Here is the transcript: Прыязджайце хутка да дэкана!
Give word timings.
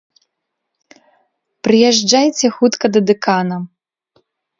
Прыязджайце 1.67 2.47
хутка 2.57 2.85
да 2.95 2.99
дэкана! 3.11 3.57